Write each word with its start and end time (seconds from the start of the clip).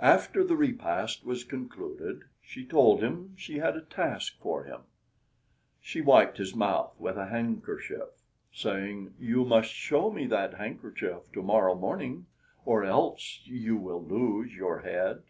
After 0.00 0.42
the 0.42 0.56
repast 0.56 1.22
was 1.26 1.44
concluded, 1.44 2.22
she 2.40 2.64
told 2.64 3.02
him 3.02 3.34
she 3.36 3.58
had 3.58 3.76
a 3.76 3.82
task 3.82 4.40
for 4.40 4.64
him. 4.64 4.84
She 5.82 6.00
wiped 6.00 6.38
his 6.38 6.54
mouth 6.54 6.94
with 6.98 7.18
a 7.18 7.26
handkerchief, 7.26 8.24
saying, 8.50 9.12
"You 9.18 9.44
must 9.44 9.68
show 9.68 10.10
me 10.10 10.24
that 10.28 10.54
handkerchief 10.54 11.30
to 11.32 11.42
morrow 11.42 11.74
morning, 11.74 12.24
or 12.64 12.84
else 12.84 13.42
you 13.44 13.76
will 13.76 14.02
lose 14.02 14.54
your 14.54 14.78
head." 14.78 15.22